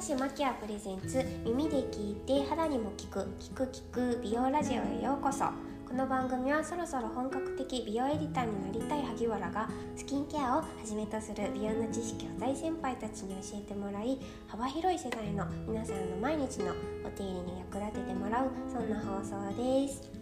[0.00, 5.44] 田市マキアプレゼンツ耳で聞いて肌にも効く聞く聞く美容ラジオへようこそ。
[5.86, 16.72] この番組はそろそろ本格的美容エディターになりたい萩原がスキンケアをはじめとする美容の知識を大先輩たちに教えてもらい幅広い世代の皆さんの毎日の
[17.04, 20.19] お手入れに役立ててもらうそんな放送です。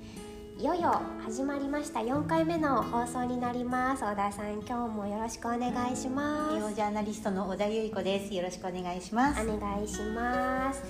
[0.59, 2.00] いよいよ始まりました。
[2.00, 4.02] 4回目の放送になります。
[4.02, 6.54] 小田さん今日もよろしくお願いします。
[6.57, 8.35] 美容ジャーナリストの小田由衣子です。
[8.35, 9.40] よろしくお願いします。
[9.40, 10.82] お願いします。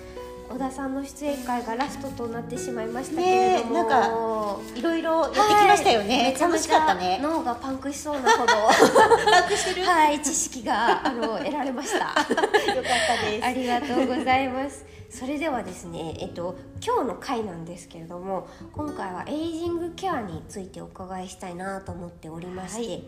[0.49, 8.53] 小田さんの出演会がラストとなってしまいましたけれども、ね、なんかいろいろやってきましたよね、はい、めちゃめちゃね脳がパンクしそうなほど。
[9.31, 9.85] パンクしてる？
[9.85, 11.99] はい知識があの得られました。
[12.01, 13.45] よかったです。
[13.45, 23.03] ありがとうございますそれではですね、えっと、今日の回なんですけれども今回はエイジングケアについてお伺いしたいなと思っておりまして、はい、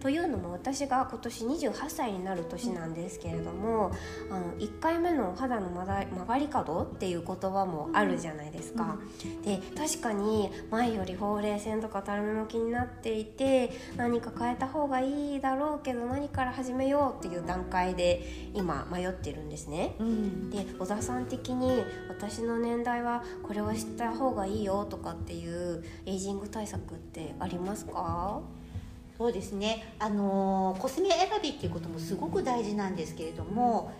[0.00, 3.92] というのも私が今年28歳になる年なんですけれども、
[4.28, 8.98] うん、あの1回目の肌の曲がり角っていう言葉もあるじゃないですか。
[9.24, 19.96] うん、で確かに前よりほうれい線とかたるみも気になっていて何か変えた方がいいだろうけど何から始めようっていう段階で今迷ってるんですね。
[19.98, 28.40] うん、で小田さん的に私の年代はこれを知った方がいいよとかっていうエイジング対策ってありますか？
[29.18, 29.94] そうですね。
[29.98, 33.90] あのコスメ選びっていうこともすごく大事なんですけれども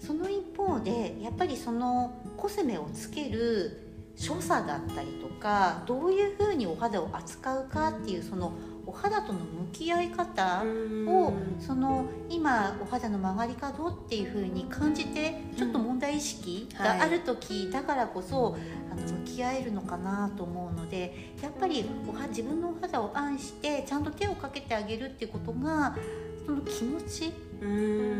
[0.00, 3.82] その一方でやっぱりそのコスメをつける
[4.16, 8.52] 所作だったりとかどういうふうにお肌を扱うかっていうその
[8.86, 10.62] お肌との向き合い方
[11.08, 18.56] をその今お肌の曲がり角っていうふうに感じてちょっと問題意識がある時だからこそ、
[18.90, 25.96] あの向き合えるのかなと思うのでやっぱりおは自分のお肌を愛してちゃんと手をかけてあげるっていうことが
[26.44, 27.32] その気持ち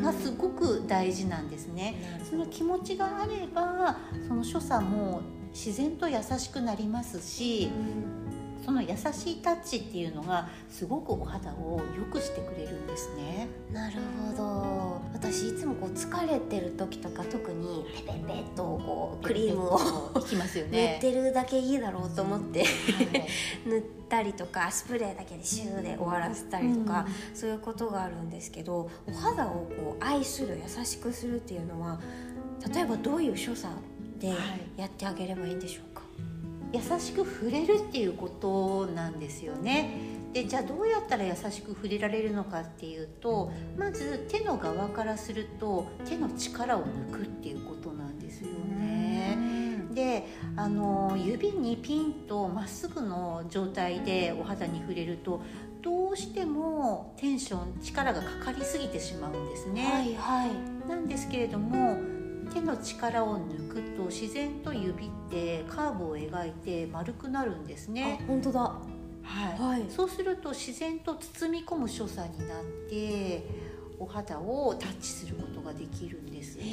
[0.02, 2.20] がすごく大事なんですね。
[2.28, 5.22] その気持ちがあればその所作も
[5.52, 7.70] 自然と優しくなりますし、
[8.66, 13.46] その優しいタッチっていうのがすごくお肌を良くしてくれるんですね。
[13.72, 15.00] なるほど。
[15.12, 20.98] 私いつもこう疲れてる時とか特にペペペッとこうクリームをきますよね。
[21.00, 22.68] 塗ってるだけいいだろうと思って、はい、
[23.70, 32.00] 塗ったりとかスプレーだけでシューで終わらせたりとか、うん、そういうことがあるんですけどお肌をこう愛する優しくするっていうのは
[32.74, 33.72] 例えばどういう所作
[34.18, 34.32] で
[34.76, 35.94] やってあげればいいんでしょう？
[35.94, 35.95] か、
[36.76, 40.16] 優しく触れるっていうことなんですよね。
[40.32, 49.38] でじゃあどうやったら優しく触れられるのかっていうとまず手の側からすると手の力を抜くっていうことなんですよね。
[49.94, 50.26] で
[50.56, 55.40] あの指にピンとまっすぐの状態でお肌に触れると
[55.80, 59.84] どうしてもテンション力がかかりすぎてしまうんですね。
[59.84, 62.15] はいはい、なんですけれども
[62.52, 68.24] 手の力を抜くと自然と指ってカーブを描いて丸くなるんですね。
[68.26, 68.60] 本当だ。
[68.60, 73.44] はい、はい、そうすると自然と包み込む所作になって
[73.98, 76.58] お肌をタッチすることができるんです。
[76.58, 76.66] 結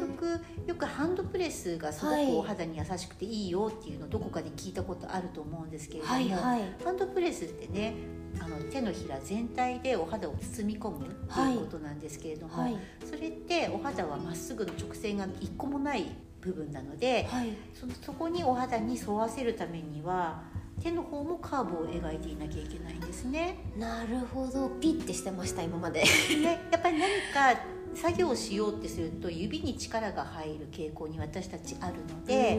[0.00, 7.94] 局よくハンドプレスがすごくお肌に優しくていいよっていうのをどこかで聞いたことあると思うんですけれども、はいはい、ハンドプレスってね
[8.38, 12.72] あの手のひら全体でお肌を包み込むということなんですけれども、はい。
[12.72, 16.06] はい、それってお肌はまっすぐの直線が一個もない
[16.40, 20.42] 部分なので、はい、そそこにお肌に沿わせるためには
[20.82, 23.58] 手の方もカーブを描いていなきゃいけないんですね。
[23.76, 24.70] なるほど。
[24.80, 26.02] ピッてしてました今まで。
[26.02, 27.60] ね、やっぱり何か
[27.94, 32.56] 作業しようってすると指に力が入る傾向に私たちあるので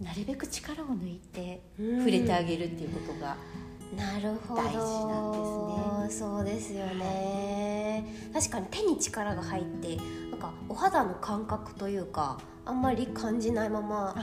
[0.00, 3.36] なるべく力を抜いて触れてあげるっていうことが
[3.94, 4.62] なるほど。
[4.62, 5.86] 大事なんですね。
[6.08, 9.96] そうですよね確かに手に力が入って
[10.30, 14.14] なんかお肌の感覚というかあんまり感じないまま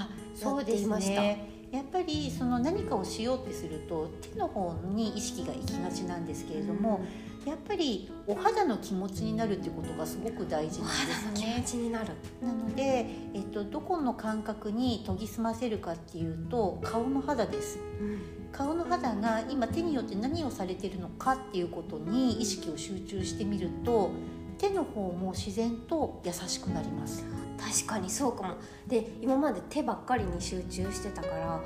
[0.41, 7.01] やっていました、ね、やっぱりその何かをしようってすると手の方に意識がいきがちなんですけれども、
[7.32, 11.55] うん、やっぱりお肌の気持ちになるってことがすごく大事なんですね。
[11.55, 12.13] 気持ちになる。
[12.41, 17.79] なので、えっと、どこの感覚に研ぎ澄ませるかっていうと顔の肌です。
[17.99, 18.19] うん。
[18.51, 24.11] 顔の肌が今手によって何をされてるのかっていうことに意識を集中してみると
[24.57, 27.25] 手の方も自然と優しくなります。
[27.59, 28.55] 確かにそうかも。
[28.87, 31.61] で今まで手ばっかりに集中してたから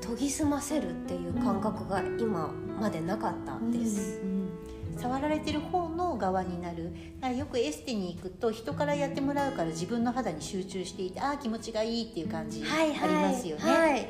[0.00, 6.92] 研ぎ澄ませるっていう感覚が今までなかったです、うんうん触られてる方の側になる
[7.36, 13.62] よくエステに行くと人からやってもらうから自分の肌に集中していてああ気持ちがいいっていう感じありますよね。
[13.62, 14.08] はいはいはい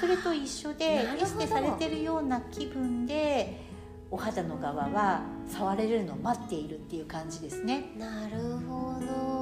[0.00, 0.84] それと一緒で
[1.20, 3.60] エステされてるような気分で
[4.10, 7.92] お肌の側は触れるのを待っているっていう感じですね。
[7.98, 8.36] なる
[8.66, 9.41] ほど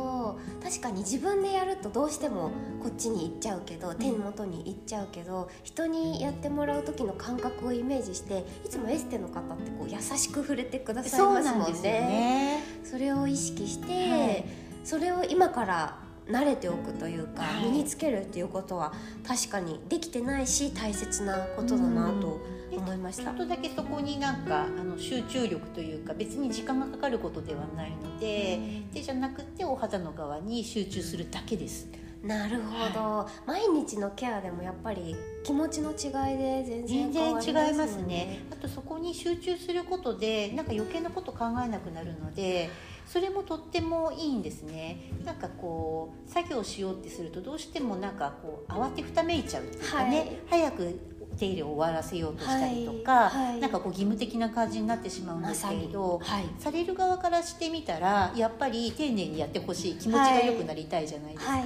[0.62, 2.50] 確かに自分でやるとどうしても
[2.82, 11.80] こっちに行っちゃうけど手元に行っちゃうけど人にやってもらう時の感覚をイメージしていつもエステの方ってこう優しく触れてくださいますもんね。
[11.82, 12.62] ね。
[12.84, 14.44] それを意識して、はい。
[14.84, 15.98] それを今から
[16.28, 17.64] 慣れておくというか、はい。
[17.64, 18.92] 身につけるっていうことは
[19.26, 22.40] 確かにできてないし大切なことだなと
[22.76, 23.36] 思いましたちょっ。
[23.36, 28.60] とだけそこになんかあの集中力というか別に時間がかかることではないので
[28.92, 31.88] でじゃなくてお肌の側に集中するだけです。
[32.22, 38.40] なるほど、毎日のケアでもやっぱり気持ちの違いで全然全然変わり違いますね。
[38.52, 42.68] あとそこに集中することでなんか余計なこと考えなくなるので
[43.06, 51.00] それもとってもいいんですねなんかこう作業しようってするとどうしてもなんかこう慌てふためいちゃうっていうかね、早く
[51.38, 53.60] 手入れを終わらせようとしたりとか、はいはい。
[53.60, 56.44] なんかこう義務的な感じになってしまうんですけれど、はい。
[56.58, 61.60] される側からしてみたらやっぱり丁寧にやってほしい気持ちが良くなりたいじゃないですか、な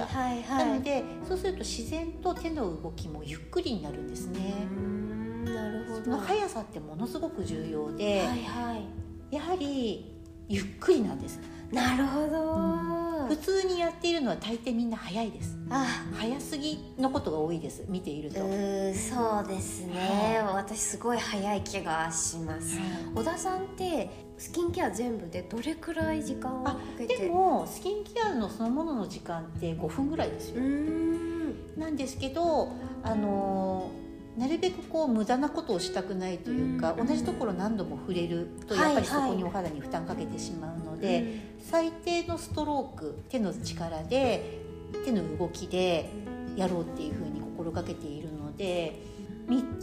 [0.63, 4.67] いのでそうすると自然と手の動きもゆっくりになるんですね。
[5.45, 8.75] なるほそどの速さってものすごく重要で、はいは
[9.31, 9.35] い。
[9.35, 10.15] やはり
[10.47, 11.39] ゆっくりなんです。
[11.71, 12.27] なるほど、
[13.27, 15.57] 普通にやっているのは大抵みんな速いです。
[15.69, 15.85] あ。
[16.13, 17.83] 速すぎのことが多いです。
[17.87, 22.77] 見ているうと、ーそうですね、私すごい早い気がします。
[23.13, 27.17] 小田さんってスキンケア全部でどれくらい時間をかけて？
[27.17, 30.55] でもスキンケアのそのものの時間って5分ぐらいですよ。
[30.57, 31.79] うーん。
[31.79, 32.69] なんですけど
[33.03, 33.89] あの
[34.37, 37.07] なるべくこう無駄なことをしたくないというか、うん。
[37.07, 44.59] 同じところ何度も触れるとやっぱりそこにお肌に負担かけてしまうので、最低のストローク手の力で
[45.05, 46.09] 手の動きで
[46.55, 49.01] やろうっていうふうに心がけているので
[49.47, 49.77] 3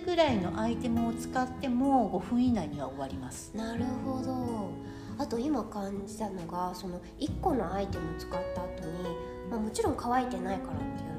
[0.00, 3.52] つぐらいのアイテムを使っても5分以内には終わります。
[3.54, 4.70] なるほど。
[5.16, 9.16] あと今感じたのがその1個のアイテム使った後に、
[9.48, 11.13] まあ、もちろん乾いてないからっていう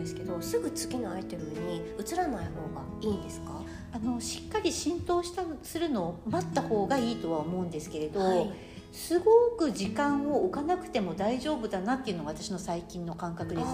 [0.00, 3.60] ですけどすぐ次のアイテムに移らない方がいいんですか？
[3.92, 8.50] あのしっかり浸透したするのを待った方がいいとは思うんですけれど、はい。
[8.92, 13.66] すごく時間を置かなくても大丈夫だなっていうのが私の最近の感覚です。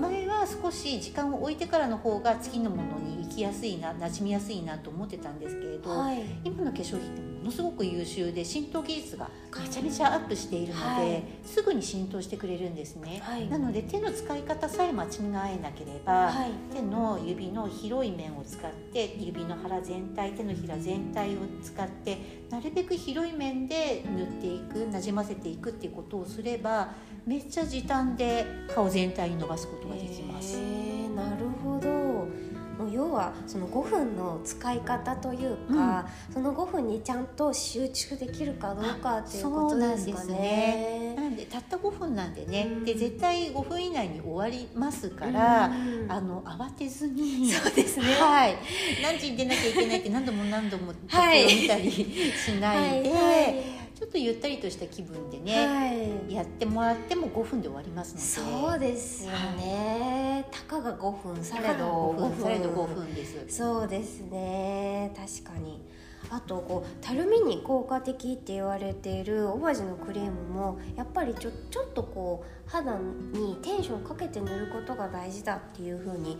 [0.00, 6.24] 前は少し時間を置いてからの方が次のものに行きやすいな馴染みやすいなと思ってたんですけれど、はい。
[6.42, 11.22] 今の化粧品のすごく優秀で浸透技術がめちゃめちゃアップしているので、はい。
[11.44, 13.48] すぐに浸透してくれるんですね、はい。
[13.48, 15.08] なので手の使い方さえ間違
[15.54, 16.50] えなければ、はい。
[16.74, 22.18] 手の指の広い面を使って指の腹全体手のひら全体を使って
[22.50, 26.92] なるべく広い面で塗っていくなじませていくっていうことをすれば
[27.24, 30.58] めっちゃ時短で顔全体に伸ばすことができます。
[30.58, 32.28] へーなるほど
[32.78, 41.14] もう要はその5分の使い方というか、その5分にちゃんと集中できるかどうかっていうことですかそうなんね。
[41.16, 42.84] なんでたった5分なんでね、うん。
[42.84, 46.06] で絶対5分以内に終わりますから、うん。
[46.10, 48.06] あの慌てずにそうですね。
[48.14, 48.56] はい、
[49.02, 55.86] 何時に出なきゃいけないって何度も何度も時計はいを見たりしないで、はいちょっとゆったりとした気分でね、は
[56.30, 56.34] い。
[56.34, 58.26] やってもらっても5分で終わりますので。
[58.26, 63.44] そうですよね、たかが5分されど5分されど5分です。
[63.48, 65.14] そうですね。
[65.16, 65.80] 確かに。
[66.28, 72.98] あとこうたるみに効果的って言われているオバジのクリームもやっぱりちょちょっとこう肌
[73.32, 76.36] にテンションかけて塗ることが大事だっていうふうに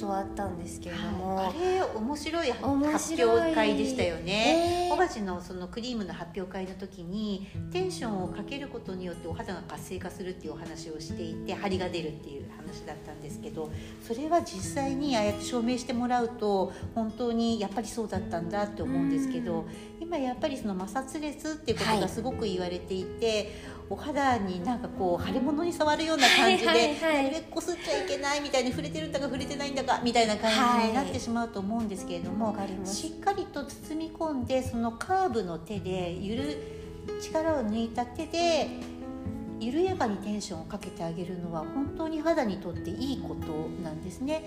[0.00, 4.88] 教わったんですけれども、あれ面白い面発表会でしたよね。
[4.88, 4.94] えー。
[4.94, 13.70] 小鉢のそのクリームの発表会の時にテンションをかけることによってお肌が活性化するっていうお話をしていて張りが出るっていう話だったんですけど
[14.06, 19.66] それは実際にああやって証明してもらうと本当にやっぱりそうだったんだって思うんですけど
[20.00, 23.52] 今やっぱりその摩擦熱っていうことがすごく言われていて、
[23.92, 36.58] お肌になんかこう腫れ物に触るような感じで、はいはいはいなるべくこすっちゃいけないみたいに触れてるんだか触れてないんだかみたいな感じになってしまうと思うんですけれども、わかりますしっかりと包み込んでそのカーブの手でゆる
[37.20, 38.68] 力を抜いた手で
[39.58, 44.44] 緩やかにテンションをかけてあげるのは本当に肌にとっていいことなんですね。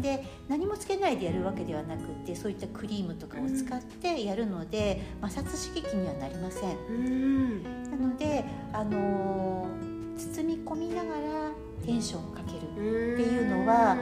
[0.00, 6.76] で何もつけないでやるわけではなくってそういったクリームとかを使ってやるので、摩擦刺激にはなりません。
[6.88, 7.62] うん。
[7.90, 11.50] なので、あのー包み込みながら
[11.84, 13.96] テンションをかけるっていうのは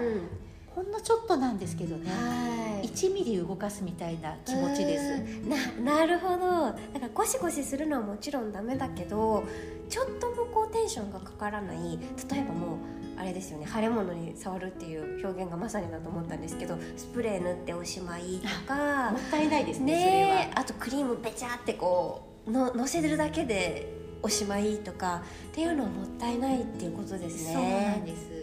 [0.69, 2.89] ほんのちょっとなんですけどねはい。
[2.89, 5.05] 1ミリ動かすみたいな気持ちです。
[5.05, 5.85] うん。
[5.85, 6.37] ななるほど。
[6.39, 9.45] だからゴシゴシするのはもちろんダメだけど
[9.89, 11.99] ちょっともこうテンションがかからない。
[12.31, 12.79] 例えばもう
[13.17, 27.53] あれですよね腫れ物に触るっていう表現がまさにだと思ったんですけどスプレー塗っておしまいとか もったいないですねねあとクリームべちゃってこうののせるだけでおしまいとかっていうのはもったいないっていうことですね。
[27.53, 28.35] そうなんです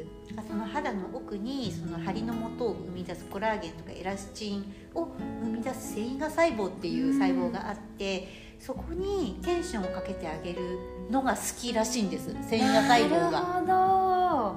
[0.47, 5.09] その肌の奥にその張りの元を生み出すコラーゲンとかエラスチンを
[5.43, 8.27] 生み出す繊維画細胞っていう細胞があって、
[8.59, 10.77] そこにテンションをかけてあげる
[11.11, 12.27] のが好きらしいんです。
[12.49, 13.31] 繊維画細胞が。
[13.31, 14.55] なるほど、は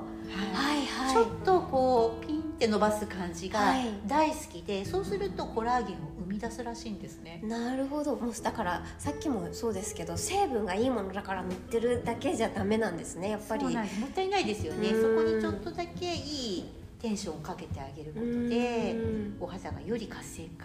[0.80, 0.86] い。
[0.86, 3.74] はい、ちょっとこうピンって伸ばす感じが
[4.06, 7.40] 大好きで、はい、そうするとコラーゲンを生み出すらしいんですね。
[7.42, 8.14] なるほど。
[8.14, 13.64] もうだからさっきもそうですけど成分がいいものだから塗ってるだけじゃダメなんですねやっぱり。
[13.64, 13.74] もっ
[14.14, 14.90] たいないですよね。
[14.90, 16.64] そこにちょっとだけいい
[17.04, 18.96] テンションをかけてあげることで
[19.38, 20.64] お肌がより活性化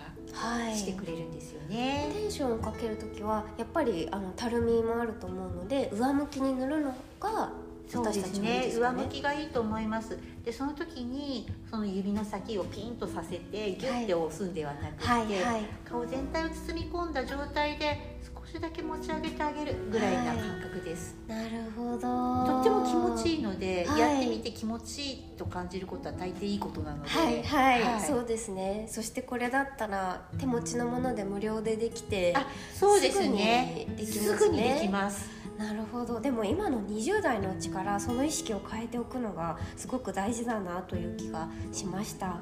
[0.73, 7.51] してくれるんですよね、はい、テンションをかける時はやっぱりあのたるみもあると思うので上向きに塗るのが
[7.89, 10.15] そうですね、上向きがいいと思います。
[10.45, 18.19] でその時にその指の先をピンとさせてギュッて押すんではなくて、はいはいはい、顔全体を包み込んだ状態で
[18.51, 21.99] 少しだけ持ち上げてあげるぐらいな感覚です、なるほど。
[21.99, 27.09] とっても気持ちいいので、やってみて気持ちいいと感じることは大抵いいことなので。
[27.09, 28.87] はいはい、そうですね。
[28.89, 33.87] そしてこれだったら手持ちのもので無料でできてあそうですね。
[34.03, 36.19] すぐにできますなるほど。
[36.19, 42.39] でも今の20代のうちからその意識を変えておくのがすごく大事だなという気がしました、は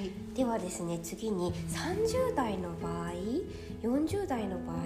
[0.00, 3.12] い、ではですね次に30代の場合
[3.82, 4.76] 40代の場合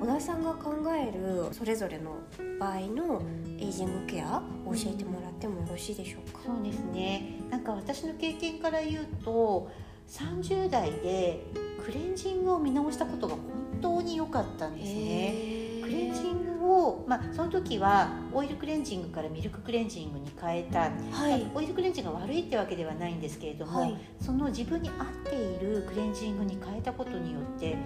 [0.00, 2.16] 小田さんが考えるそれぞれの
[2.58, 3.22] 場合の
[3.58, 7.40] エイジングケアを教えてもらってもよろしいでしょうか、そうですね。
[7.50, 9.70] なんか私の経験から言うと
[10.08, 11.44] 30代で
[11.84, 13.42] クレンジングを見直したことが本
[13.80, 15.58] 当に良かったんですね。
[15.82, 27.76] クレンジングを、まあ、その時はオイルクレンジングからミルククレンジングに変えた、はい、オイルクレンジングが悪いってわけではないんですけれども、はい、その自分に合っているクレンジングに変えたことによって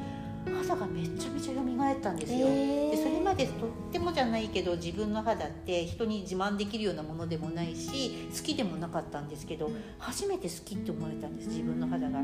[0.47, 12.21] 肌がめちゃめちゃ蘇ったんですよ、でそれまでとってもじゃないけど自分の肌って人に自慢できるようなものでもないし好きでもなかったんですけど初めて好きって思えたんです自分の肌が。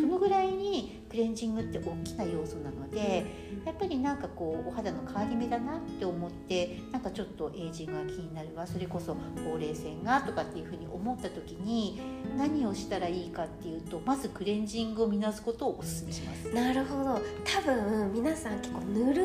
[0.00, 3.26] そのぐらいにクレンジングって大きな要素なので
[3.64, 12.00] やっぱりなんかこうお肌の変わり目だなって思ってなんかちょっとエイジングが気になるわそれこそほうれい線がとかっていうふうに思った時に
[12.38, 16.48] 何をしたらいいかっていうとまずクレンジングを見直すことをおすすめします。
[16.54, 17.20] なるほど。
[17.44, 19.24] 多分皆さん結構塗る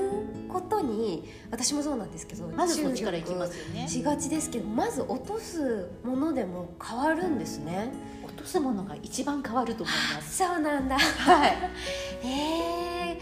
[0.50, 3.88] ことに私もそうなんですけどまずそっちからいきますよね。
[3.88, 7.92] しがちですけどまず落とすものでも変わるんですね。
[8.26, 10.38] 落とすものが一番変わると思います。
[10.38, 10.98] そうなんだ。
[10.98, 11.58] はい。
[12.24, 13.20] え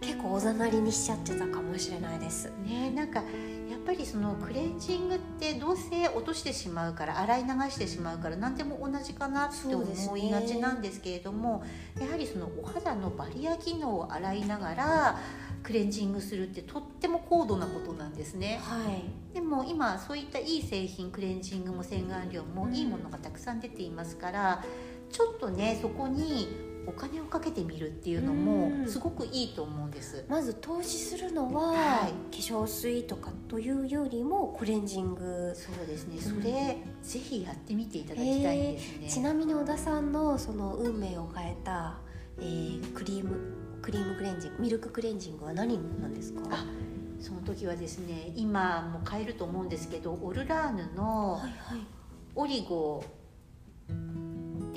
[0.00, 2.50] ー、結構おざなりにしちゃってたかもしれないです。
[2.64, 3.22] ねなんか
[3.70, 11.64] やっぱりそのクレンジングってどうせ落としてしまうから洗い流してしまうから何でも同じかなって思いがちなんですけれども、
[11.96, 15.18] ね、やはりそのお肌のバリア機能を洗いながら
[15.62, 24.64] クレンジングするってとっても高度なことなんですね、はい、でも今そういったいい製品クレンジングも洗顔料もいいものがたくさん出ていますから
[25.10, 30.24] ちょっとねそこにお金をかけてみるっていうのもすごくいいと思うんです。
[30.28, 35.52] まず投資するのは、はい、化粧水とかというよりもクレンジング。
[35.54, 36.20] そうですね。
[36.20, 41.98] それ、うん、ぜひやってみていただきたいですね、ちなみに小田さんのその運命を変えた、
[42.38, 43.32] えー、クリーム
[43.82, 46.40] クリームクレンジングミルククレンジングは何なんですか？
[46.50, 46.66] あ
[47.20, 51.40] その時はですね今も買えると思うんですけどオルラーヌの
[52.34, 53.02] オリゴ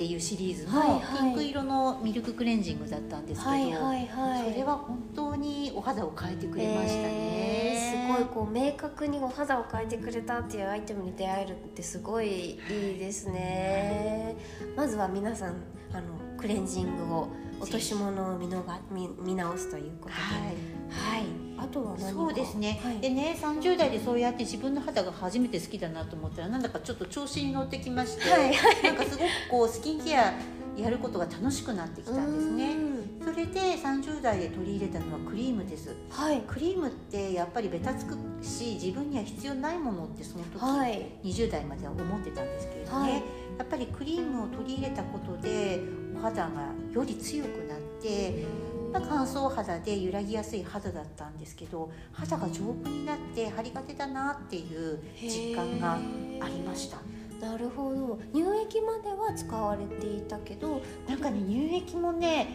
[0.00, 15.56] っていうシリーズのピンク色のミルククレンジングだったんですけど、はいはいはい、それは本当にお肌を変えてくれましたね、えー、すごいこう明確にお肌を変えてくれたっていうアイテムに出会えるってすごいいいですね、はい、まずは皆さん
[15.92, 17.28] あのクレンジングを
[17.60, 21.24] 落とし物を見のが見見直すということで、はい、はい、
[21.58, 30.34] あとは何そうですね、はい、でね30代でそうやって自分の肌が初めて好きだなと思ったらなんだかちょっと調子に乗ってきまして、はい、なんかすごくこうスキンケア
[30.76, 32.76] やることが楽しくなってきたんですね。
[33.22, 43.12] それで30代で取り入れたのはクリームです、はい、クリームってやっぱりベタつくし自分には必要ないものってその時、はい、20代までは思ってたんですけれどね、はい、
[43.58, 45.80] やっぱりクリームを取り入れたことで
[46.16, 48.46] お肌がより強くなって
[48.92, 56.98] 乾燥肌で揺らぎやすい肌だったんですけど肌が丈夫になって張りがてだなっていう実感がありました。
[57.40, 58.18] なるほど。
[58.34, 62.48] 乳液までは使われていたけどなんかね乳液もね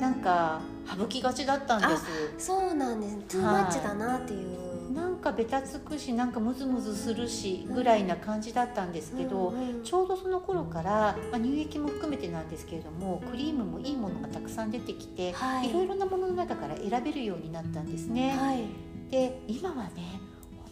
[0.00, 0.60] なんか
[0.98, 1.96] 省きがちだったんで
[2.38, 2.46] す。
[2.46, 3.16] そうなんです。
[3.16, 4.58] トゥーマッチだなっていう、
[5.22, 9.82] かベタつくしなんかムズムズするしぐらいな感じだったんですけど、うんうん。
[9.82, 15.70] ちょうどその頃から、まあ、乳液も含めてなんですけれどもクリームもいいものがたくさん出てきて、はい。
[15.70, 18.32] いろいろなものの中から選べるようになったんですね。
[18.32, 18.64] はい。
[19.10, 20.20] で今はね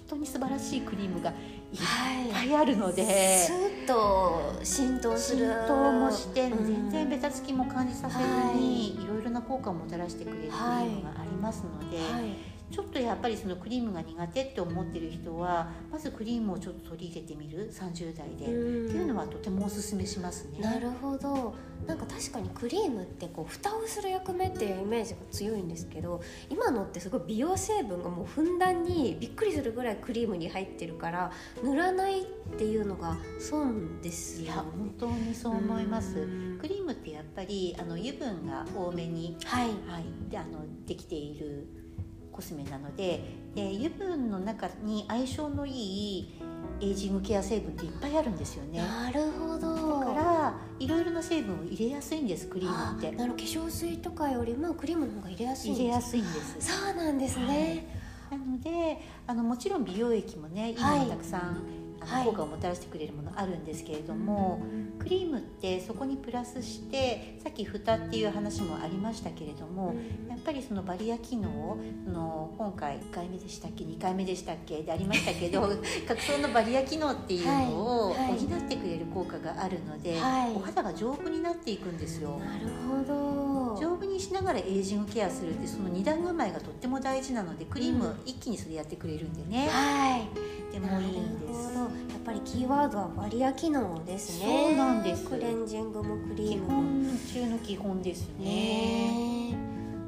[0.09, 1.37] 本当に素晴らしいクリームがいっ
[1.77, 3.39] はいぱいあるので。
[3.39, 5.47] スーッと浸透する。
[5.47, 6.67] 浸透もしてうん。
[6.67, 17.71] 全然ベタつきも感じさせずに、い、ろいろな効果をもたらしてくれるクリームがありますので、はいちょっとやっぱりそのクリームが苦手って思ってる人はまずクリームをちょっと取り入れてみる。
[17.73, 20.61] 30代で、っていうのはとてもおすすめしますね。
[20.61, 21.55] なるほど。
[21.87, 31.33] なんか確かにクリームってこう蓋をする役目っていうイメージが強いんですけど今のってすごい美容成分がもうふんだんにびっくりするぐらいクリームに入ってるから
[31.65, 32.25] 塗らないっ
[32.59, 36.19] ていうのが損ですいやよね本当にそう思います。
[36.19, 36.59] うん。
[36.61, 39.69] クリームってやっぱりあの油分が多めに、はい。
[39.89, 41.80] はい、であのできている
[42.33, 43.23] コスメなので
[43.55, 46.41] で油分の中に相性のいい
[46.81, 48.79] エイジングケア成分っていっぱいあるんですよね。
[48.79, 50.01] なるほど。
[50.01, 53.09] だからいろいろな成分を入れやすいんですクリームって。
[53.09, 56.57] あなる化粧水とかよりもクリームの方が入れやすいん入れやすいんです。
[56.61, 57.87] そうなんですね、
[58.31, 61.07] なのであのもちろん美容液もね今はい。
[61.09, 61.63] たくさん、
[62.01, 64.63] あのはい効果をもたらしてくれるものあるんですけれども、
[64.99, 69.95] クリームってそこにプラスしてさっき蓋っていう話もありましたけれども、
[70.29, 75.63] やっぱりそのバリア機能の今回1回目でしたっけ2回目でしたっけでありましたけど
[76.07, 80.55] 角層のバリア機能っていうのを補ってくれる効果があるので、はい。
[80.55, 82.39] お肌が丈夫になっていくんですよ。
[82.39, 83.77] なるほど。
[83.81, 91.81] 丈夫にしながらエイジングケアするってその二段構えがとっても大事なのでクリーム一気にそれやってくれるんでね、はいとてもいいんですなるほど。
[91.81, 91.91] やっ
[92.25, 94.69] ぱりキーワードはバリア機能ですね。
[94.69, 95.25] そうなんです。
[95.25, 96.73] クレンジングもクリ基ームも。
[96.73, 98.45] 本中の基本ですね。
[98.45, 99.51] ね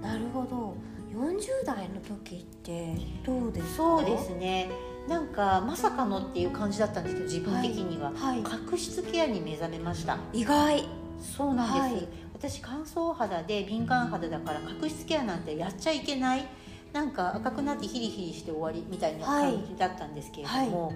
[0.02, 0.06] え。
[0.06, 0.74] なるほど。
[1.12, 3.74] 40代の時ってどうですか？
[3.76, 4.70] そうですね。
[5.08, 8.42] なんかまさかのっていう感じだったんですけど自分的には、はい。
[8.42, 10.18] 角質ケアに目覚めました。
[10.32, 10.84] 意外。
[11.20, 12.08] そうなんです、はい。
[12.34, 16.46] 私乾燥肌で敏感肌だから角質ケアなんてやっちゃいけない
[16.92, 20.92] なんか赤くなってヒリヒリして終わりみたいな感じだったんですけれども、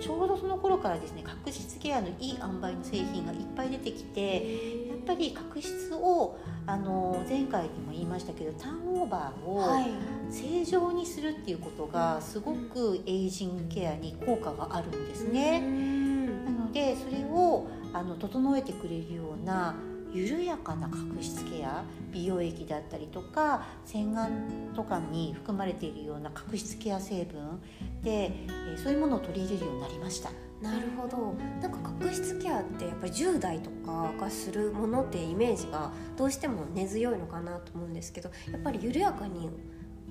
[0.00, 9.86] ちょうどその頃からですね角質ケアのいい塩梅の製品がいっぱい出てきてやっぱり角質をあの前回にも言いましたけどターンオーバーをはい。
[10.30, 15.62] 正常にするっていうことがすごくエイジングケアに効果があるんですね。
[15.64, 16.44] うん。
[16.44, 19.74] なのでそれをあの整えてくれるような
[20.12, 24.30] 緩やかな角質ケア美容液だったりとか洗顔
[24.74, 27.60] とかに含まれているような角質ケア成分
[28.02, 30.30] で、えそういうものを取り入れるようになりました。
[30.62, 39.48] なるほどなんか角質ケアってやっぱり10代とかがするものってイメージがどうしても根強いのかなと思うんですけどやっぱり緩やかに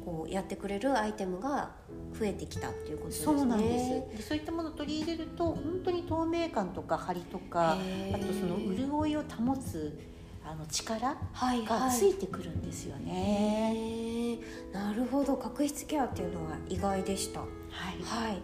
[0.08, 1.72] こうやってくれるアイテムが
[2.17, 3.26] 増えてきたっていうことですね。
[3.26, 4.17] そうなんです。
[4.17, 7.74] でそういったものを取り入れると本当に透明感とか張りとか
[8.13, 10.00] あとその潤いを保つ
[10.46, 12.00] あの力はいがはい。
[12.00, 13.74] ついてくるんですよね。
[13.76, 14.39] へえ
[14.74, 15.36] なるほど。
[15.36, 17.41] 角質ケアっていうのは意外でした。
[17.41, 18.02] はい。
[18.02, 18.38] はい。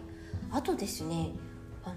[0.52, 1.43] あとですねあ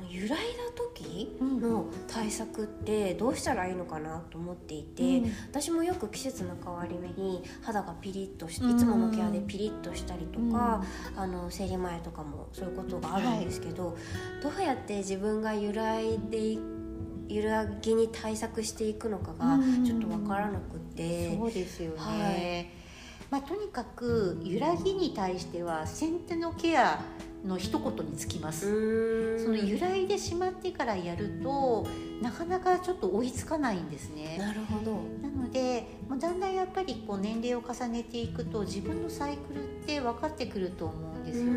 [0.08, 0.44] の揺らいだ
[0.76, 1.62] 時うん。
[1.62, 5.32] の対策ってどうしたらいいのかなと思っていて、うん。
[5.50, 8.76] 私もよく季節の変わり目に肌がピリッとしてうん。
[8.76, 10.84] いつものケアでピリッとしたりとか、
[11.16, 13.98] あの生理前とかもそういうことがあるんですけど、
[14.42, 16.60] どうやって自分が揺らいでい
[17.30, 19.86] 揺らぎに対策していくのかがうん。
[19.86, 22.14] ちょっとわからなくて、そうですよね、は
[22.74, 22.88] い。
[23.30, 27.02] まあ、とにかく揺らぎに対しては先手のケア
[27.46, 31.88] の一言につきまうす、その揺らいでしまってからやると
[32.22, 34.38] なかなかちょっと追いつかないんですね。
[34.40, 34.92] なるほど。
[35.22, 41.52] なのでもうだんだんやっぱりこう年齢を重ねていくと自分のサイクルって分かってくると思うんですよ、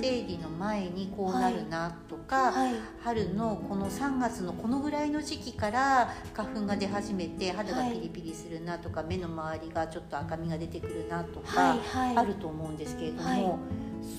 [0.00, 2.74] 生理の前にこうなるなとか、はい。
[3.02, 12.16] 春のこの3月のこのぐらいの時期から花粉が出始めて肌がピリピリするなとか、目の周りがちょっと赤みが出てくるなとか、はいはい。
[12.16, 13.44] あると思うんですけれども、はい。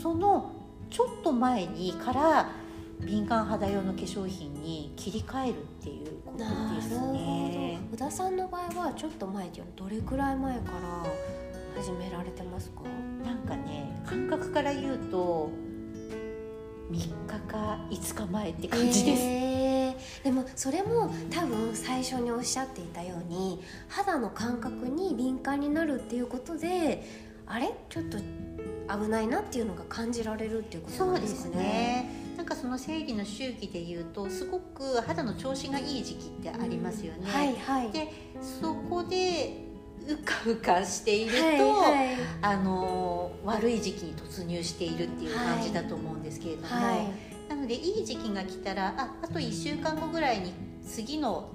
[0.02, 0.52] その
[0.89, 2.52] ちょっと前にから
[3.02, 7.80] 敏感肌用の化粧品に切り替えるっていうことなですね。
[7.93, 12.82] 宇田さんの場合はちょっと前っていうのはどれくらい前から始められてますか？
[13.23, 15.49] なんかね感覚から言うと
[16.91, 19.23] 3日か5日前って感じです。
[19.23, 27.06] へーでもそれも多分最初におっしゃっていたように肌の感覚に敏感になるっていうことで
[27.45, 27.73] あれ？
[27.89, 28.17] ちょっと
[28.89, 31.63] 危ないなっていうのが感じられるっていうことそうんですかね。
[31.63, 32.10] ね。
[32.38, 37.30] なんかその生理の周期で言うとすごく肌の調子がいい時期ってありますよね。
[37.30, 37.91] はいはい。
[37.91, 38.12] で
[38.62, 39.69] そこで
[40.08, 50.54] うかうかしていると、はいはいあの悪い時期に突入しているっていう感じだと思うんですけれども、はいなのでいい時期が来たらああと1週間後ぐらいに
[50.86, 51.49] 次の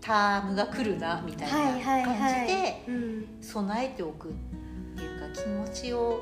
[0.00, 4.32] タームが来るなみたいはいはいなはい感じでうん備えておくっ
[4.96, 6.20] ていうか気持ちを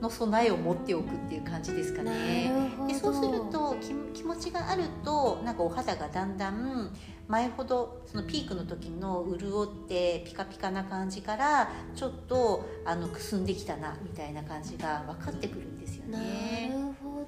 [0.00, 2.50] の備えを持っておくっていう感じですかなね。
[2.86, 6.90] でそうすると気気持ちがあるとなんかお肌がだんだん
[7.28, 16.72] 前ほどそのピークの時の潤ってピカピカな感じからちょっとあのくすんできたなみたいな感じが分かってくるんですよなね。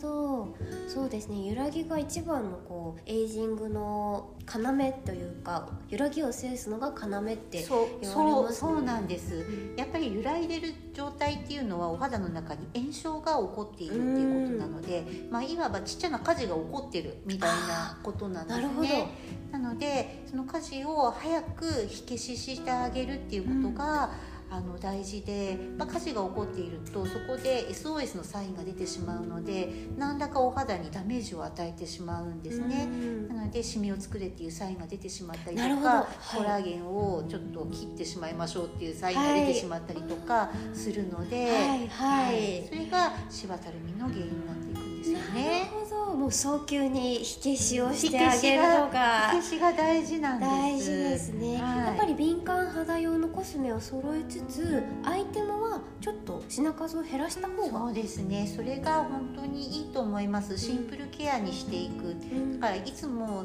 [0.00, 0.54] ど
[0.87, 8.58] そうですね揺らぎが一番のこうエイジングの要というか揺らぎを制すのが要ってそう言われそうますね。
[8.58, 9.44] そうなんです。
[9.76, 19.08] やっぱり揺らいでる状態っていうのはお肌の中に炎症が起こっているっていうことなので、まあ、いわばちっちゃな火事が起こってるみたいなことなんですね。
[19.52, 24.11] なのでその火事を早く火消ししてあげるっていうことが、
[24.50, 32.88] あの大事で、まあ、火事が起こっているとそこで SOS のサインが出てしまうので何らかお肌にダメージを与えてしまうんですね。
[32.90, 33.28] うん。
[33.28, 36.37] なのでシミを作れっていうサインが出てしまったりとか、はい。
[36.37, 42.66] コラーゲンをちょっと切ってしまいましょうっていうサインが出てしまったりとかするので、はいはい。
[42.68, 44.67] それがシワたるみの原因になっていくん
[45.14, 45.70] ですよなるね。
[45.90, 46.14] ほど。
[46.14, 50.50] もう早急に火消しをしてあげるのが火消しが大事なんです。
[50.50, 51.78] 大事ですね、はい。
[51.78, 58.46] やっぱり敏感肌用のコスメを揃えつつアイテムはちょっと品数を減らした方がそうですね。
[58.46, 60.56] それが本当にいいと思います。
[60.58, 62.06] シンプルケアにしていく。
[62.06, 62.60] うん。
[62.60, 63.44] だからいつも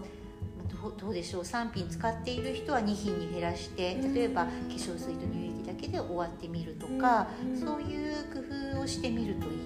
[0.97, 7.57] どうでしょう？3品使っている人は2品に減らして例えば化粧水と乳液だけで終わってみるとか、うん。
[7.57, 8.39] そういう工
[8.75, 9.62] 夫をしてみるといい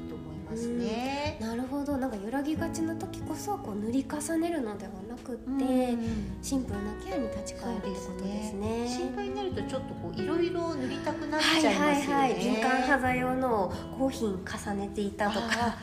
[0.49, 1.37] ますね。
[1.41, 1.97] なるほど。
[1.97, 6.37] なんか揺らぎがちな時こそこう塗り重ねるのではなくって、うん。
[6.41, 8.87] シンプルなケアに立ち返るってことですね。
[8.87, 12.13] 心配になるとちょっとこういろいろ塗りたくなっはいちゃいますよね。
[12.13, 15.77] はいはい敏感肌用のを高品重ねていたとか。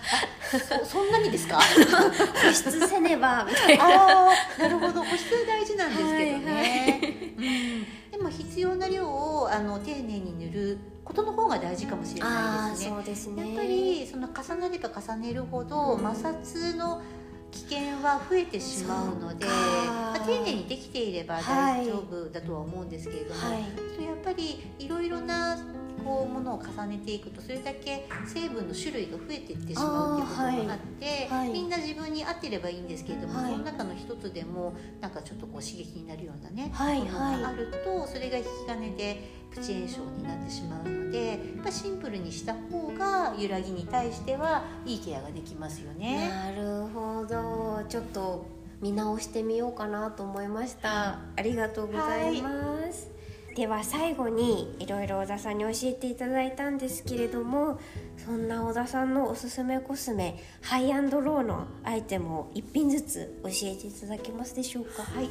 [0.50, 1.58] そそんなにですか？
[2.44, 3.84] 保湿せねばみたいな。
[3.84, 5.02] ああなるほど。
[5.02, 7.34] 保湿大事なんですけどね、はいはい。
[7.34, 7.86] うん、で
[8.24, 13.14] も必要な量をあの丁寧に塗ることの方が大事かもしれないですね。
[13.14, 13.48] すね。
[13.48, 15.98] やっぱりその重ねれば重ねるほどうん。
[15.98, 17.02] 摩擦の
[17.50, 23.60] 危険は増えてしまうので、まあ、丁寧にできていれば大丈夫だとは思うんですけれども、はい。
[24.04, 25.56] やっぱりいろいろな
[26.04, 31.52] こうものを重ねていくとそれだけ成分の種類が増えていってしまうっていうことがあって、はいはい。
[31.52, 33.52] みんな自分に合ってればいいんですけれども、はい。
[33.52, 46.28] その中の一つでもなんかちょっとこう刺激になるようなね、はいものがあるとそれが引き金でプチ炎症になってしまうのでやっぱシンプルにした方が揺らぎに対してはいいケアができますよね。
[46.28, 47.82] なるほど。
[47.88, 48.46] ちょっと
[48.80, 51.18] 見直してみようかなと思いました。
[51.36, 53.08] ありがとうございます、
[53.54, 57.78] では最後にいろいろ小田さんに教えていただいたんですけれども
[58.16, 65.02] そんな小田さんのおすすめコスメハイアンドローのアイテムを1品ずつ教えていただけますでしょうか？
[65.04, 65.30] はい、は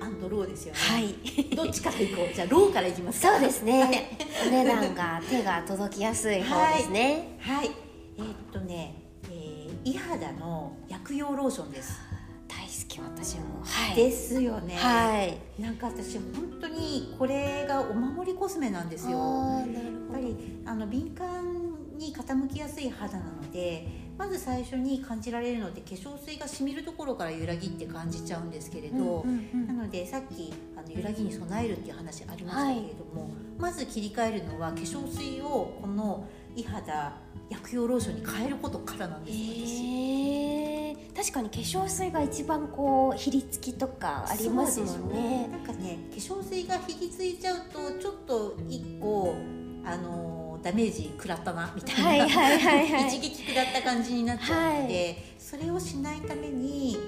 [0.00, 0.80] アンドローですよね。
[0.80, 2.34] はいどっちから行こう？
[2.34, 3.32] じゃあローから行きますか。
[3.32, 7.70] そうですねお値段が手が届きやすい方ですねはい、
[8.18, 11.98] えーっとね、えー、イ肌の薬用ローションです。
[12.90, 13.62] き私も。
[13.62, 13.96] はい。
[13.96, 14.74] ですよね。
[14.74, 15.38] はい。
[15.62, 16.24] なんか私本
[16.60, 19.12] 当にこれがお守りコスメなんですよ。
[19.12, 20.14] やあーなるっほど。
[20.14, 23.86] ぱりあの敏感に傾きやすい肌なので、
[24.18, 29.24] まず最初に感じられるので化粧水がしみるところから揺らぎって感じちゃうんですけれど。
[29.66, 36.26] なのでさっきあの揺らぎに備えるっていう話ありましたけれども、まず切り替えるのは化粧水をこの
[36.56, 37.14] イ肌
[37.48, 40.79] 薬用ローションに変えることからなんですよ、えー、
[41.20, 45.48] 確かに化粧水が一番こうひりつきとかありますもんそうでしょね。
[45.48, 49.34] なんかね化粧水が引きついちゃうとちょっと一個
[49.84, 53.08] あのダメージ食らったなみたいな、はいはいはいはい。
[53.08, 56.98] 一撃食らった感じになっちゃうので、それをしないためにイ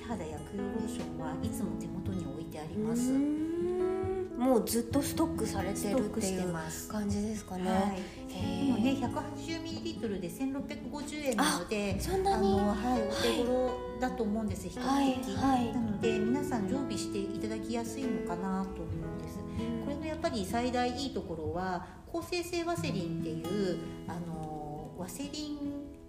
[0.00, 3.12] 肌薬用ローションはいつも手元に置いてあります。
[3.12, 3.16] う
[4.38, 6.52] もうずっとストックされてるっていう。
[6.88, 7.98] 感じですかね
[9.06, 12.48] 180ml で1650円なのでそんなに？
[12.48, 15.14] あの、はい、お手頃だと思うんです比はい。
[15.14, 19.38] 較的、はいなので皆さん常備していただきやすいのかなと思うんです。
[19.84, 25.58] これのやっぱり最大いいところは抗生性ワセリンっていうあのワセリ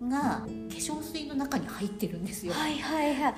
[0.01, 3.35] ンが化粧水の中に入ってるんですよ、はいはいはい。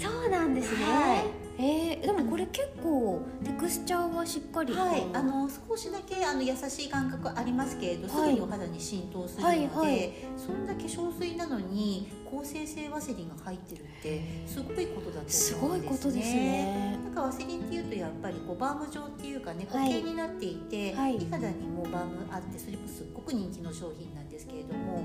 [0.00, 4.72] そうなんですね、はいえー、でもこれ結構テクスチャーはしっかり。
[4.72, 10.12] はい、あの少しだけあの優しい感覚ありますけれど、すぐにお肌に浸透するので、はいはい。
[10.36, 15.88] そんな化粧水なのに抗生性ワセリンが入ってるってすごいことだとす思うんですね。
[15.88, 16.98] ごいことですね。
[17.04, 19.92] なんかワセリンっていうとやっぱりこうバーム状っていうかね固はい。
[19.94, 21.18] 形になっていて、はい。
[21.18, 25.02] 美肌にもバームあってそれもすっごく人気の商品なんですけれども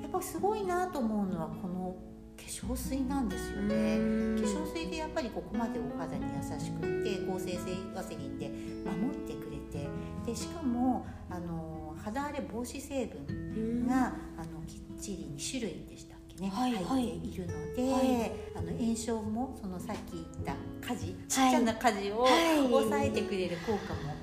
[0.00, 1.94] やっぱすごいなと思うのはこの
[2.36, 3.96] 化粧水なんですよね。
[4.40, 7.58] 化粧水でやっぱりここまでお肌に優しくって抗生性
[7.94, 8.48] ワセリンで
[8.84, 9.88] 守ってくれて
[10.26, 16.84] でしかもあの肌荒れ防止成分が、あのきっちり2種類でしたっけね、はいはい。
[16.84, 18.32] 入っているので、はい。
[18.56, 20.54] あの炎症もそのさっき言った
[20.86, 22.56] 火事ちっちはいゃな火事をはい。
[22.68, 24.14] 抑えてくれる効果も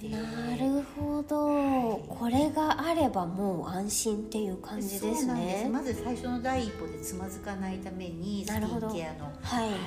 [0.00, 1.98] なるほど。
[2.08, 5.68] これがあればもう安心っていう感じですね。
[5.72, 8.88] まず最初の第一歩でつまずかないためにスキなるほど。
[8.90, 9.24] ンケアの。
[9.42, 9.78] はい、はい。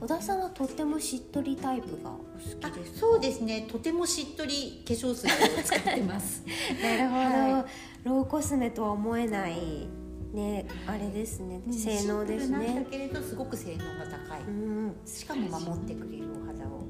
[0.00, 2.20] 小田さんはとってもしっとりタイプがお好
[2.62, 2.98] あきですか？
[3.00, 3.66] そうですね。
[3.70, 6.42] とてもしっとり化粧水を使ってます。
[6.82, 7.20] なるほど、
[7.58, 7.66] は
[8.04, 9.86] ローコスメとは思えない
[10.32, 11.60] ねあれですね。
[11.70, 14.96] 性能ですシンプルなんだねけれどすごく性能が高い、うん。
[15.06, 16.80] しかも守ってくれるお肌を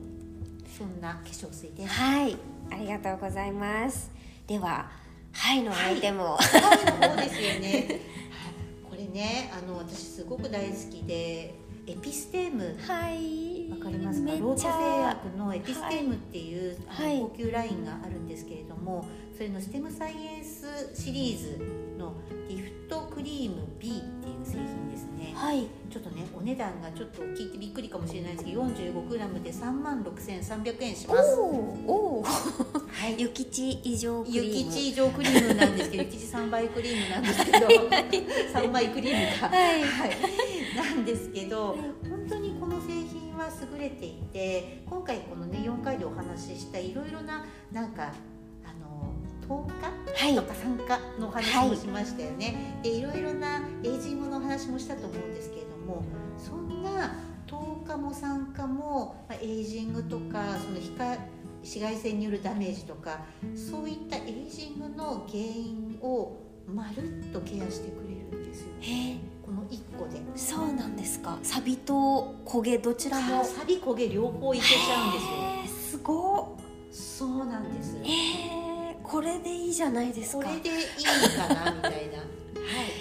[0.76, 1.88] そんな化粧水です。
[1.94, 2.36] はい。
[2.70, 4.10] ありがとうございます。
[4.46, 4.90] では
[5.32, 8.00] はいのアイテムを、はいの方ですよね。
[8.88, 11.54] これねあの私すごく大好きで
[11.86, 12.76] エピステーム。
[12.86, 13.70] はい。
[13.70, 14.32] わかりますか？
[14.32, 17.18] ロート製薬のエピステームっていう、はい。
[17.20, 19.04] 高級ラインがあるんですけれども
[19.36, 21.58] それのステムサイエンスシリーズ
[21.98, 22.14] の
[22.48, 25.66] リフトクリーム B っていう製品ですねはい。
[25.90, 31.34] ちょっとねお値段がちょっと聞いてびっくりかもしれないですけど 45g で3万6300円しおます。
[31.36, 33.16] おおはい。
[33.20, 34.52] ゆきち以上クリゆーム。
[34.54, 39.82] きち以上クリームなんですけど ゆきち3倍クリームなんですけど3倍クリームがはい。
[39.82, 40.10] はい、
[40.76, 41.76] なんですけど
[42.08, 48.12] 本当にこの製品は優れていて今回このね4回でお話ししたいろいろななんか
[49.48, 49.72] 糖化？
[50.16, 50.34] はい。
[50.34, 56.02] とか酸化のお話もしましたよね、でいろいろなエイジングのお話もしたと思うんですけれども
[56.38, 57.14] そんな
[57.46, 61.18] 糖化も酸化も、まあ、エイジングとかその光
[61.60, 63.20] 紫外線によるダメージとか
[63.54, 69.16] そういったエイジングの原因をまるっとケアしてくれるんですよへえ。
[69.44, 70.20] この1個で。
[70.36, 71.38] そうなんですか。
[71.42, 75.18] サビと焦げどちらもサビ焦げ両方いけちゃうんで
[75.68, 75.98] すよ。
[75.98, 76.46] すごっ。
[76.90, 77.96] そうなんです。
[77.98, 78.53] へえ
[79.14, 80.42] これでいいじゃないですか。
[80.42, 80.86] これでいい
[81.38, 82.18] かなみたいな。
[82.18, 82.28] はい。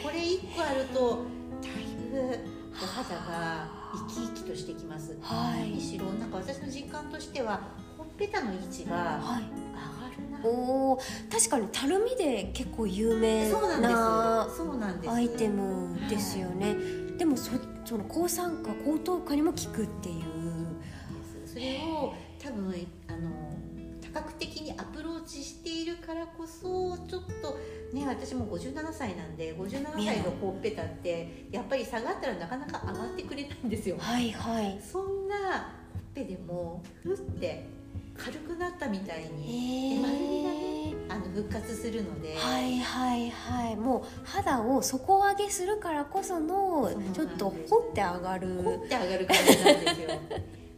[0.03, 1.25] これ1個あると
[1.59, 1.71] だい
[2.11, 2.37] ぶ
[2.71, 3.67] お肌が
[4.07, 5.17] 生き生きとしてきます。
[5.23, 5.71] はい。
[5.71, 7.61] 何しろなんか私の実感としては
[7.97, 9.43] ほっぺたの位置がはい。
[9.43, 9.71] 上
[10.03, 10.47] がるな。
[10.47, 10.99] おお
[11.31, 13.49] 確かにたるみで結構有名
[13.81, 14.47] な
[15.07, 16.75] アイテムですよね、
[17.17, 17.53] でもそ
[17.85, 20.23] その抗酸化高糖化にも効くっていう。
[21.47, 23.57] それを多分あの
[23.99, 24.52] 多角的
[25.29, 27.59] しているからこそちょっと
[27.93, 33.97] ね私も57歳なんで57歳のほっぺたってやっぱり下がったらなかなか上がってくれないんですよ。
[33.99, 34.79] はいはい。
[34.81, 37.65] そんなほっぺでもふって
[38.17, 43.75] 軽くなったみたいへにえ丸みがねあの復活するので、はいはいはい。
[43.75, 48.61] もう肌を底上げするからこそのちょっと掘って上がる。
[48.63, 50.09] ポって上がる感じなんですよ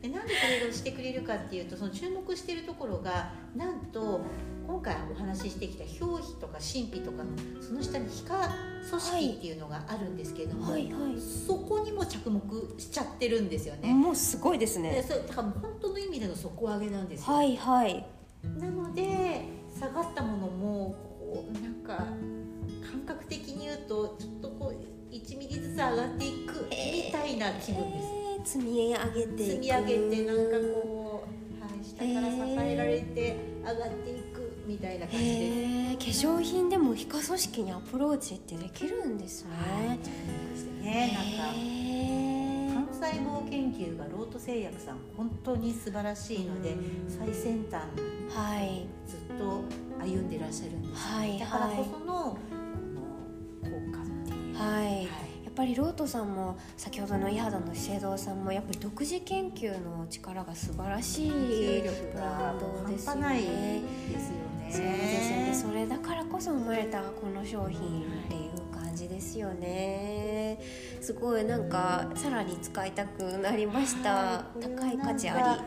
[0.06, 4.22] でなんでこれをしてくれるかっていうとその注目しているところがなんと
[4.68, 8.50] 今回お話ししてきた表皮とか真皮とかのその下に皮下
[8.88, 11.20] 組織っていうのがあるんですけれども、はいはい。
[11.20, 12.42] そこにも着目
[12.80, 18.06] しちゃってるんですよね、もうすごいですでねそれだから本当の意味での底上げなんですよ、はいはい。
[18.44, 19.46] なので
[19.80, 22.06] 下がったものもこうなんか
[22.92, 28.15] 感覚的に言うとちょっとこう1ミリずつ上がっていくみたいな気分です、えー
[28.46, 31.28] 積み上げて積み上げてなんかこ
[31.60, 35.32] う、はい、下から支えられて上がっていくみたいな感じで。
[35.32, 39.52] え化粧品でも皮下組織にアプローチってできるんですね、
[39.88, 40.06] はいで
[40.56, 41.12] すね。
[41.14, 42.26] なんかへ
[42.70, 46.76] 幹細胞研究がロート製薬さん本当に素晴らしいので
[47.08, 48.88] 最先端ーはい。
[49.08, 49.64] ずっと
[50.00, 51.40] 歩んでらっしゃるんです、はい。
[51.40, 52.38] だからこその
[55.56, 61.82] ぱりロートさんも先ほどの伊肌の資生堂さんもやっぱり独自研究の力が素晴らしい
[62.14, 63.82] ブラがンドですよね。
[64.70, 65.54] そうですよね。
[65.54, 67.82] それだからこそ生まれたこの商品っ
[68.28, 70.60] ていう感じですよね。
[71.00, 74.14] すごいなんかさらに使いたくなりました。
[74.14, 75.62] はい高い価値あ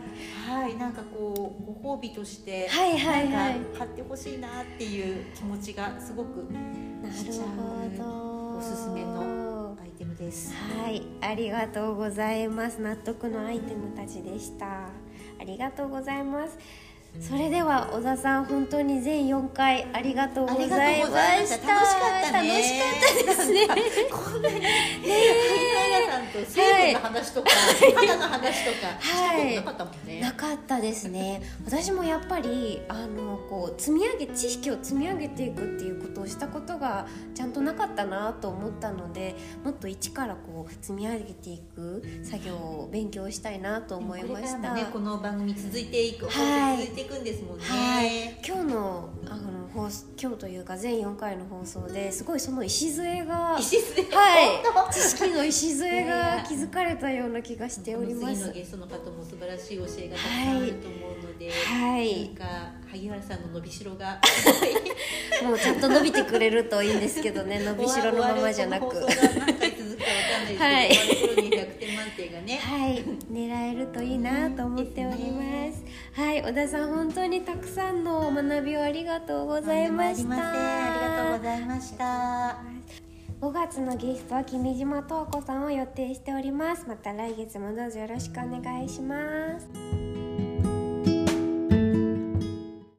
[0.46, 0.53] り。
[0.53, 6.46] はい、なんかこうご褒美として、はいはいはいなんか買ってほしいなっていう気持ちがすなごく
[7.12, 7.46] しちゃう
[7.90, 8.59] るほど。
[8.59, 9.48] おすすめの
[9.99, 10.55] テムです。
[10.55, 11.03] はい。
[11.21, 12.81] ありがとうございます。
[12.81, 14.67] 納得のアイテムたちでした。
[15.41, 16.57] ありがとうございます。
[17.21, 21.07] それでは小田さん本当に全4回ありがとうございま
[21.47, 21.68] した。
[21.68, 22.49] 楽しかったね。
[22.49, 23.68] 楽しかったですね。
[24.11, 24.68] こんなにね
[25.49, 26.38] 萩原さんと
[26.92, 27.51] の話とか、
[27.97, 46.79] 肌の話とかしたことなかったもんね、なかったですね私もやっぱりあのこう積み上げ知識を積み上げていくっていうことをしたことがちゃんとなかったなと思ったのでもっと一からこう積み上げていく作業を勉強したいなと思いました、こねこの番組続いていく、はい。
[46.79, 54.92] 続いていくんですもんね、はい、今日のあの放送今日というか全4回の放送ですごいその礎が石津はい。
[54.92, 58.35] 知識の礎が気づかれたような気がしております。
[58.35, 62.25] 次のゲストの方も素晴らしい教えがたくさんあると思うので、はい。
[62.25, 62.44] なんか
[62.90, 64.21] 萩原さんの伸びしろが。
[65.44, 67.61] もうちゃんと伸びてくれるといいんですけどね。
[67.61, 68.94] 伸びしろのままじゃなく。
[68.94, 72.57] 何回続くかわかんないですけど、はいに100点満点がね。
[72.59, 73.05] はい。
[73.33, 75.85] 狙えるといいなと思っております。
[76.12, 76.42] はい。
[76.42, 80.35] 小田さん本当にたくさんの学びをありがとうございました。
[80.35, 82.59] ありませんありがとうございました。
[83.40, 86.85] 5月のゲストは君島十子さんを予定しております。
[86.88, 90.08] また来月もどうぞよろしくお願いします